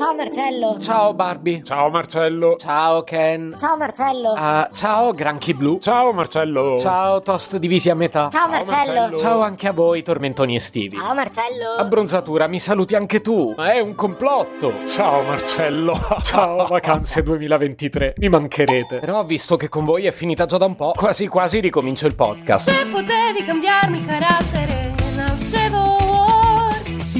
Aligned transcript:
Ciao 0.00 0.14
Marcello. 0.14 0.78
Ciao 0.78 1.12
Barbie. 1.12 1.62
Ciao 1.62 1.90
Marcello. 1.90 2.56
Ciao 2.56 3.02
Ken. 3.02 3.54
Ciao 3.58 3.76
Marcello. 3.76 4.32
Ah, 4.34 4.70
ciao 4.72 5.12
Granchi 5.12 5.52
Blu. 5.52 5.76
Ciao 5.78 6.10
Marcello. 6.14 6.78
Ciao 6.78 7.20
Toast 7.20 7.58
divisi 7.58 7.90
a 7.90 7.94
metà. 7.94 8.30
Ciao 8.30 8.48
Marcello. 8.48 8.94
Marcello. 8.94 9.18
Ciao 9.18 9.42
anche 9.42 9.68
a 9.68 9.72
voi 9.74 10.02
tormentoni 10.02 10.54
estivi. 10.54 10.96
Ciao 10.96 11.12
Marcello. 11.12 11.74
Abbronzatura, 11.76 12.46
mi 12.46 12.58
saluti 12.58 12.94
anche 12.94 13.20
tu. 13.20 13.52
Ma 13.54 13.74
è 13.74 13.80
un 13.80 13.94
complotto. 13.94 14.72
Ciao 14.86 15.20
Marcello. 15.20 15.92
Ciao 16.24 16.64
vacanze 16.64 17.22
2023. 17.22 18.14
Mi 18.16 18.30
mancherete. 18.30 19.00
Però 19.00 19.22
visto 19.24 19.56
che 19.56 19.68
con 19.68 19.84
voi 19.84 20.06
è 20.06 20.12
finita 20.12 20.46
già 20.46 20.56
da 20.56 20.64
un 20.64 20.76
po', 20.76 20.92
quasi 20.96 21.26
quasi 21.26 21.60
ricomincio 21.60 22.06
il 22.06 22.14
podcast. 22.14 22.70
Se 22.70 22.86
potevi 22.86 23.44
cambiarmi 23.44 24.02
carattere, 24.06 24.79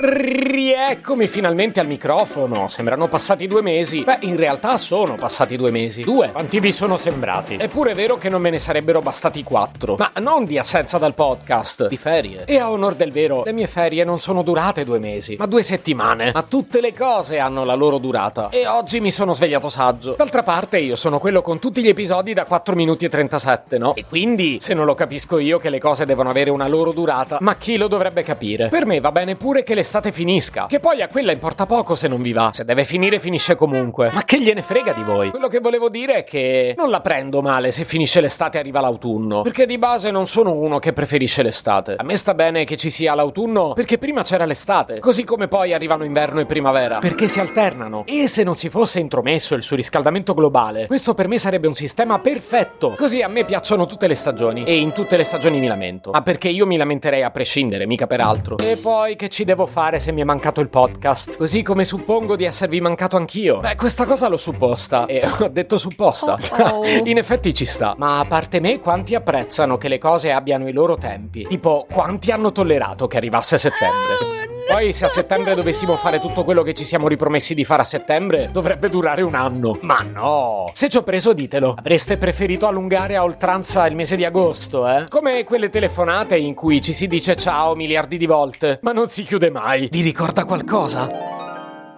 Rieccomi 0.00 1.26
finalmente 1.26 1.80
al 1.80 1.88
microfono. 1.88 2.68
Sembrano 2.68 3.08
passati 3.08 3.48
due 3.48 3.62
mesi. 3.62 4.04
Beh, 4.04 4.18
in 4.20 4.36
realtà 4.36 4.78
sono 4.78 5.16
passati 5.16 5.56
due 5.56 5.72
mesi. 5.72 6.04
Due. 6.04 6.30
Quanti 6.30 6.60
vi 6.60 6.70
sono 6.70 6.96
sembrati? 6.96 7.56
Eppure 7.58 7.90
è 7.90 7.94
vero 7.96 8.16
che 8.16 8.28
non 8.28 8.40
me 8.40 8.50
ne 8.50 8.60
sarebbero 8.60 9.00
bastati 9.00 9.42
quattro. 9.42 9.96
Ma 9.98 10.12
non 10.20 10.44
di 10.44 10.56
assenza 10.56 10.98
dal 10.98 11.14
podcast, 11.14 11.88
di 11.88 11.96
ferie. 11.96 12.44
E 12.44 12.58
a 12.58 12.70
onor 12.70 12.94
del 12.94 13.10
vero, 13.10 13.42
le 13.44 13.50
mie 13.50 13.66
ferie 13.66 14.04
non 14.04 14.20
sono 14.20 14.42
durate 14.42 14.84
due 14.84 15.00
mesi, 15.00 15.34
ma 15.36 15.46
due 15.46 15.64
settimane. 15.64 16.30
Ma 16.32 16.44
tutte 16.44 16.80
le 16.80 16.94
cose 16.94 17.40
hanno 17.40 17.64
la 17.64 17.74
loro 17.74 17.98
durata. 17.98 18.50
E 18.50 18.68
oggi 18.68 19.00
mi 19.00 19.10
sono 19.10 19.34
svegliato 19.34 19.68
saggio. 19.68 20.14
D'altra 20.16 20.44
parte, 20.44 20.78
io 20.78 20.94
sono 20.94 21.18
quello 21.18 21.42
con 21.42 21.58
tutti 21.58 21.82
gli 21.82 21.88
episodi 21.88 22.34
da 22.34 22.44
4 22.44 22.76
minuti 22.76 23.04
e 23.04 23.08
37, 23.08 23.78
no? 23.78 23.96
E 23.96 24.04
quindi, 24.08 24.58
se 24.60 24.74
non 24.74 24.86
lo 24.86 24.94
capisco 24.94 25.40
io 25.40 25.58
che 25.58 25.70
le 25.70 25.80
cose 25.80 26.06
devono 26.06 26.30
avere 26.30 26.50
una 26.50 26.68
loro 26.68 26.92
durata, 26.92 27.38
ma 27.40 27.56
chi 27.56 27.76
lo 27.76 27.88
dovrebbe 27.88 28.22
capire? 28.22 28.68
Per 28.68 28.86
me 28.86 29.00
va 29.00 29.10
bene 29.10 29.34
pure 29.34 29.64
che 29.64 29.74
l'estate 29.88 30.12
finisca. 30.12 30.66
Che 30.66 30.80
poi 30.80 31.00
a 31.00 31.08
quella 31.08 31.32
importa 31.32 31.64
poco 31.64 31.94
se 31.94 32.08
non 32.08 32.20
vi 32.20 32.34
va. 32.34 32.50
Se 32.52 32.62
deve 32.62 32.84
finire, 32.84 33.18
finisce 33.18 33.54
comunque. 33.54 34.10
Ma 34.12 34.22
che 34.22 34.38
gliene 34.38 34.60
frega 34.60 34.92
di 34.92 35.02
voi? 35.02 35.30
Quello 35.30 35.48
che 35.48 35.60
volevo 35.60 35.88
dire 35.88 36.16
è 36.16 36.24
che 36.24 36.74
non 36.76 36.90
la 36.90 37.00
prendo 37.00 37.40
male 37.40 37.70
se 37.70 37.84
finisce 37.84 38.20
l'estate 38.20 38.58
e 38.58 38.60
arriva 38.60 38.82
l'autunno. 38.82 39.40
Perché 39.40 39.64
di 39.64 39.78
base 39.78 40.10
non 40.10 40.26
sono 40.26 40.52
uno 40.52 40.78
che 40.78 40.92
preferisce 40.92 41.42
l'estate. 41.42 41.94
A 41.96 42.04
me 42.04 42.16
sta 42.16 42.34
bene 42.34 42.64
che 42.64 42.76
ci 42.76 42.90
sia 42.90 43.14
l'autunno 43.14 43.72
perché 43.72 43.96
prima 43.96 44.22
c'era 44.22 44.44
l'estate. 44.44 44.98
Così 44.98 45.24
come 45.24 45.48
poi 45.48 45.72
arrivano 45.72 46.04
inverno 46.04 46.40
e 46.40 46.44
primavera. 46.44 46.98
Perché 46.98 47.26
si 47.26 47.40
alternano. 47.40 48.04
E 48.04 48.28
se 48.28 48.42
non 48.42 48.54
si 48.54 48.68
fosse 48.68 49.00
intromesso 49.00 49.54
il 49.54 49.62
surriscaldamento 49.62 50.34
globale, 50.34 50.86
questo 50.86 51.14
per 51.14 51.28
me 51.28 51.38
sarebbe 51.38 51.66
un 51.66 51.74
sistema 51.74 52.18
perfetto. 52.18 52.94
Così 52.98 53.22
a 53.22 53.28
me 53.28 53.46
piacciono 53.46 53.86
tutte 53.86 54.06
le 54.06 54.14
stagioni. 54.14 54.64
E 54.64 54.76
in 54.76 54.92
tutte 54.92 55.16
le 55.16 55.24
stagioni 55.24 55.58
mi 55.58 55.66
lamento. 55.66 56.10
Ma 56.10 56.20
perché 56.20 56.50
io 56.50 56.66
mi 56.66 56.76
lamenterei 56.76 57.22
a 57.22 57.30
prescindere, 57.30 57.86
mica 57.86 58.06
per 58.06 58.20
altro. 58.20 58.58
E 58.58 58.76
poi 58.76 59.16
che 59.16 59.30
ci 59.30 59.44
devo 59.44 59.64
fare 59.64 59.76
se 60.00 60.10
mi 60.10 60.20
è 60.20 60.24
mancato 60.24 60.60
il 60.60 60.68
podcast? 60.68 61.36
Così 61.36 61.62
come 61.62 61.84
suppongo 61.84 62.34
di 62.34 62.44
esservi 62.44 62.80
mancato 62.80 63.16
anch'io. 63.16 63.60
Beh, 63.60 63.76
questa 63.76 64.06
cosa 64.06 64.26
l'ho 64.28 64.36
supposta. 64.36 65.06
E 65.06 65.22
ho 65.38 65.46
detto 65.46 65.78
supposta. 65.78 66.36
Oh, 66.58 66.80
oh. 66.80 66.84
In 67.06 67.16
effetti 67.16 67.54
ci 67.54 67.64
sta. 67.64 67.94
Ma 67.96 68.18
a 68.18 68.24
parte 68.24 68.58
me, 68.58 68.80
quanti 68.80 69.14
apprezzano 69.14 69.76
che 69.76 69.86
le 69.86 69.98
cose 69.98 70.32
abbiano 70.32 70.66
i 70.66 70.72
loro 70.72 70.96
tempi? 70.96 71.46
Tipo, 71.46 71.86
quanti 71.88 72.32
hanno 72.32 72.50
tollerato 72.50 73.06
che 73.06 73.18
arrivasse 73.18 73.56
settembre? 73.56 74.37
Poi, 74.70 74.92
se 74.92 75.06
a 75.06 75.08
settembre 75.08 75.54
dovessimo 75.54 75.96
fare 75.96 76.20
tutto 76.20 76.44
quello 76.44 76.62
che 76.62 76.74
ci 76.74 76.84
siamo 76.84 77.08
ripromessi 77.08 77.54
di 77.54 77.64
fare 77.64 77.80
a 77.80 77.84
settembre, 77.86 78.50
dovrebbe 78.52 78.90
durare 78.90 79.22
un 79.22 79.34
anno. 79.34 79.78
Ma 79.80 80.02
no! 80.02 80.70
Se 80.74 80.90
ci 80.90 80.98
ho 80.98 81.02
preso, 81.02 81.32
ditelo. 81.32 81.74
Avreste 81.78 82.18
preferito 82.18 82.66
allungare 82.66 83.16
a 83.16 83.22
oltranza 83.22 83.86
il 83.86 83.94
mese 83.94 84.14
di 84.14 84.26
agosto, 84.26 84.86
eh? 84.86 85.06
Come 85.08 85.42
quelle 85.44 85.70
telefonate 85.70 86.36
in 86.36 86.54
cui 86.54 86.82
ci 86.82 86.92
si 86.92 87.06
dice 87.06 87.34
ciao 87.34 87.74
miliardi 87.74 88.18
di 88.18 88.26
volte, 88.26 88.78
ma 88.82 88.92
non 88.92 89.08
si 89.08 89.22
chiude 89.22 89.50
mai. 89.50 89.88
Vi 89.90 90.02
ricorda 90.02 90.44
qualcosa? 90.44 91.37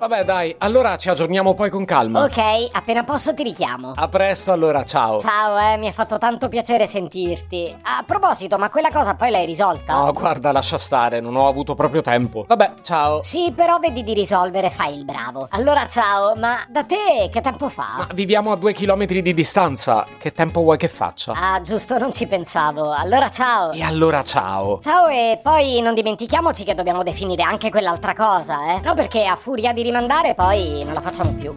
Vabbè, 0.00 0.25
dai, 0.25 0.55
allora 0.61 0.97
ci 0.97 1.11
aggiorniamo 1.11 1.53
poi 1.53 1.69
con 1.69 1.84
calma. 1.84 2.22
Ok, 2.22 2.69
appena 2.72 3.05
posso 3.05 3.34
ti 3.34 3.43
richiamo. 3.43 3.93
A 3.94 4.09
presto, 4.09 4.50
allora, 4.50 4.83
ciao. 4.83 5.21
Ciao, 5.21 5.59
eh, 5.59 5.77
mi 5.77 5.88
ha 5.88 5.93
fatto 5.93 6.16
tanto 6.16 6.49
piacere 6.49 6.87
sentirti. 6.87 7.77
A 7.83 8.03
proposito, 8.06 8.56
ma 8.56 8.71
quella 8.71 8.89
cosa 8.91 9.15
poi 9.15 9.31
l'hai 9.31 9.44
risolta? 9.44 9.93
No, 9.93 10.10
guarda, 10.12 10.53
lascia 10.53 10.78
stare, 10.78 11.21
non 11.21 11.37
ho 11.37 11.47
avuto 11.47 11.75
proprio 11.75 12.00
tempo. 12.00 12.47
Vabbè, 12.49 12.77
ciao. 12.81 13.21
Sì, 13.21 13.53
però 13.55 13.78
vedi 13.78 14.03
di 14.03 14.15
risolvere, 14.15 14.71
fai 14.71 14.97
il 14.97 15.05
bravo. 15.05 15.47
Allora, 15.50 15.87
ciao, 15.87 16.34
ma 16.34 16.65
da 16.66 16.83
te 16.84 17.28
che 17.31 17.43
tempo 17.43 17.69
fa? 17.69 17.97
Ma 17.99 18.09
viviamo 18.15 18.53
a 18.53 18.56
due 18.56 18.72
chilometri 18.72 19.21
di 19.21 19.34
distanza. 19.34 20.06
Che 20.16 20.33
tempo 20.33 20.62
vuoi 20.62 20.78
che 20.78 20.89
faccia? 20.89 21.34
Ah, 21.37 21.60
giusto, 21.60 21.99
non 21.99 22.10
ci 22.10 22.27
pensavo. 22.27 22.91
Allora, 22.91 23.28
ciao. 23.28 23.72
E 23.72 23.83
allora 23.83 24.22
ciao. 24.22 24.78
Ciao 24.81 25.09
e 25.09 25.39
poi 25.43 25.83
non 25.83 25.93
dimentichiamoci 25.93 26.65
che 26.65 26.72
dobbiamo 26.72 27.03
definire 27.03 27.43
anche 27.43 27.69
quell'altra 27.69 28.15
cosa, 28.15 28.77
eh? 28.77 28.81
No, 28.83 28.94
perché 28.94 29.27
a 29.27 29.37
furia 29.37 29.75
di 29.75 29.89
rimandare 29.91 30.37
poi 30.37 30.84
non 30.84 30.95
la 30.95 31.01
facciamo 31.01 31.33
più. 31.33 31.53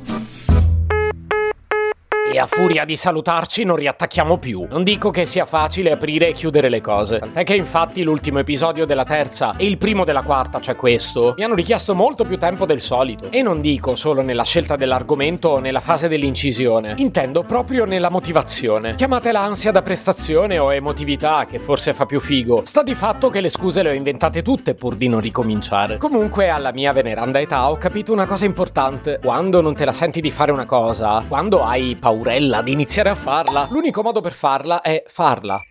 E 2.33 2.39
a 2.39 2.47
furia 2.47 2.83
di 2.83 2.95
salutarci 2.95 3.63
non 3.63 3.75
riattacchiamo 3.75 4.39
più. 4.39 4.65
Non 4.67 4.83
dico 4.83 5.11
che 5.11 5.27
sia 5.27 5.45
facile 5.45 5.91
aprire 5.91 6.29
e 6.29 6.33
chiudere 6.33 6.67
le 6.67 6.81
cose. 6.81 7.19
Tant'è 7.19 7.43
che 7.43 7.53
infatti 7.53 8.01
l'ultimo 8.01 8.39
episodio 8.39 8.87
della 8.87 9.05
terza 9.05 9.55
e 9.55 9.67
il 9.67 9.77
primo 9.77 10.03
della 10.03 10.23
quarta, 10.23 10.59
cioè 10.59 10.75
questo, 10.75 11.35
mi 11.37 11.43
hanno 11.43 11.53
richiesto 11.53 11.93
molto 11.93 12.25
più 12.25 12.39
tempo 12.39 12.65
del 12.65 12.81
solito. 12.81 13.27
E 13.29 13.43
non 13.43 13.61
dico 13.61 13.95
solo 13.95 14.23
nella 14.23 14.45
scelta 14.45 14.75
dell'argomento 14.75 15.49
o 15.49 15.59
nella 15.59 15.79
fase 15.79 16.07
dell'incisione. 16.07 16.95
Intendo 16.97 17.43
proprio 17.43 17.85
nella 17.85 18.09
motivazione. 18.09 18.95
Chiamatela 18.95 19.39
ansia 19.39 19.69
da 19.69 19.83
prestazione 19.83 20.57
o 20.57 20.73
emotività, 20.73 21.45
che 21.45 21.59
forse 21.59 21.93
fa 21.93 22.07
più 22.07 22.19
figo. 22.19 22.63
Sta 22.65 22.81
di 22.81 22.95
fatto 22.95 23.29
che 23.29 23.41
le 23.41 23.49
scuse 23.49 23.83
le 23.83 23.91
ho 23.91 23.93
inventate 23.93 24.41
tutte 24.41 24.73
pur 24.73 24.95
di 24.95 25.07
non 25.07 25.19
ricominciare. 25.19 25.97
Comunque, 25.97 26.49
alla 26.49 26.71
mia 26.71 26.93
veneranda 26.93 27.39
età 27.39 27.69
ho 27.69 27.77
capito 27.77 28.11
una 28.11 28.25
cosa 28.25 28.45
importante. 28.45 29.19
Quando 29.23 29.61
non 29.61 29.75
te 29.75 29.85
la 29.85 29.93
senti 29.93 30.19
di 30.19 30.31
fare 30.31 30.51
una 30.51 30.65
cosa, 30.65 31.23
quando 31.27 31.63
hai 31.63 31.95
paurella 32.23 32.61
di 32.61 32.71
iniziare 32.71 33.09
a 33.09 33.15
farla, 33.15 33.67
l'unico 33.69 34.01
modo 34.01 34.21
per 34.21 34.31
farla 34.31 34.79
è 34.79 35.03
farla. 35.07 35.61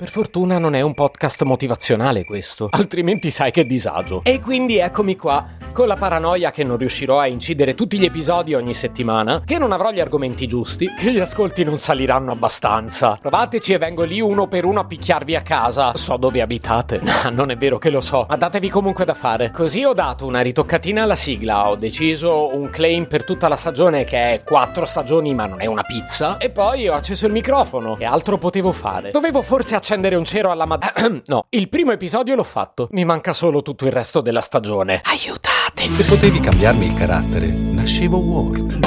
Per 0.00 0.10
fortuna 0.10 0.58
non 0.58 0.76
è 0.76 0.80
un 0.80 0.94
podcast 0.94 1.42
motivazionale 1.42 2.24
questo, 2.24 2.68
altrimenti 2.70 3.30
sai 3.30 3.50
che 3.50 3.66
disagio. 3.66 4.20
E 4.22 4.38
quindi 4.38 4.78
eccomi 4.78 5.16
qua, 5.16 5.44
con 5.72 5.88
la 5.88 5.96
paranoia 5.96 6.52
che 6.52 6.62
non 6.62 6.76
riuscirò 6.76 7.18
a 7.18 7.26
incidere 7.26 7.74
tutti 7.74 7.98
gli 7.98 8.04
episodi 8.04 8.54
ogni 8.54 8.74
settimana, 8.74 9.42
che 9.44 9.58
non 9.58 9.72
avrò 9.72 9.90
gli 9.90 9.98
argomenti 9.98 10.46
giusti, 10.46 10.88
che 10.96 11.10
gli 11.10 11.18
ascolti 11.18 11.64
non 11.64 11.78
saliranno 11.78 12.30
abbastanza. 12.30 13.18
Provateci 13.20 13.72
e 13.72 13.78
vengo 13.78 14.04
lì 14.04 14.20
uno 14.20 14.46
per 14.46 14.64
uno 14.64 14.78
a 14.78 14.84
picchiarvi 14.84 15.34
a 15.34 15.40
casa. 15.40 15.96
So 15.96 16.16
dove 16.16 16.40
abitate. 16.40 17.00
No, 17.08 17.30
non 17.30 17.50
è 17.50 17.56
vero 17.56 17.78
che 17.78 17.90
lo 17.90 18.00
so, 18.00 18.26
ma 18.28 18.36
datevi 18.36 18.68
comunque 18.68 19.04
da 19.04 19.14
fare. 19.14 19.50
Così 19.50 19.82
ho 19.82 19.94
dato 19.94 20.26
una 20.26 20.42
ritoccatina 20.42 21.02
alla 21.02 21.16
sigla, 21.16 21.68
ho 21.68 21.74
deciso 21.74 22.54
un 22.54 22.70
claim 22.70 23.06
per 23.06 23.24
tutta 23.24 23.48
la 23.48 23.56
stagione 23.56 24.04
che 24.04 24.34
è 24.34 24.42
quattro 24.44 24.84
stagioni 24.84 25.34
ma 25.34 25.46
non 25.46 25.60
è 25.60 25.66
una 25.66 25.82
pizza, 25.82 26.36
e 26.36 26.50
poi 26.50 26.86
ho 26.86 26.94
acceso 26.94 27.26
il 27.26 27.32
microfono. 27.32 27.96
Che 27.96 28.04
altro 28.04 28.38
potevo 28.38 28.70
fare? 28.70 29.10
Dovevo 29.10 29.42
forse 29.42 29.74
accendere 29.74 29.86
un 29.94 30.24
cero 30.24 30.50
alla 30.50 30.66
mad... 30.66 31.22
no, 31.26 31.46
il 31.50 31.68
primo 31.68 31.92
episodio 31.92 32.34
l'ho 32.34 32.44
fatto. 32.44 32.88
Mi 32.92 33.04
manca 33.04 33.32
solo 33.32 33.62
tutto 33.62 33.86
il 33.86 33.92
resto 33.92 34.20
della 34.20 34.40
stagione. 34.40 35.00
Aiutatemi! 35.04 35.92
Se 35.94 36.04
potevi 36.04 36.40
cambiarmi 36.40 36.86
il 36.86 36.94
carattere, 36.94 37.46
nascevo 37.46 38.18
Ward. 38.18 38.78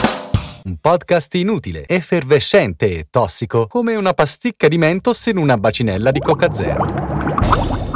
Un 0.64 0.78
podcast 0.80 1.34
inutile, 1.36 1.86
effervescente 1.88 3.00
e 3.00 3.08
tossico, 3.10 3.68
come 3.68 3.96
una 3.96 4.14
pasticca 4.14 4.68
di 4.68 4.78
mentos 4.78 5.26
in 5.26 5.38
una 5.38 5.58
bacinella 5.58 6.12
di 6.12 6.20
Coca 6.20 6.54
Zero. 6.54 6.86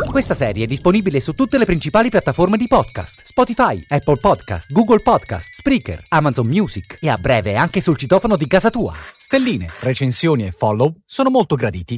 Questa 0.10 0.34
serie 0.34 0.64
è 0.64 0.68
disponibile 0.68 1.20
su 1.20 1.34
tutte 1.34 1.58
le 1.58 1.66
principali 1.66 2.10
piattaforme 2.10 2.58
di 2.58 2.68
podcast: 2.68 3.22
Spotify, 3.24 3.84
Apple 3.90 4.18
Podcast, 4.18 4.72
Google 4.72 5.02
Podcast, 5.02 5.50
Spreaker, 5.52 6.04
Amazon 6.10 6.48
Music 6.48 6.98
e 7.02 7.10
a 7.10 7.18
breve 7.18 7.56
anche 7.56 7.82
sul 7.82 7.98
citofono 7.98 8.36
di 8.36 8.48
casa 8.48 8.70
tua. 8.70 8.94
Stelline, 8.94 9.68
recensioni 9.82 10.46
e 10.46 10.52
follow 10.52 10.94
sono 11.06 11.30
molto 11.30 11.56
graditi. 11.56 11.98